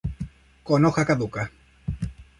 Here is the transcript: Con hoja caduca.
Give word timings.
Con 0.63 0.83
hoja 0.85 1.05
caduca. 1.05 1.51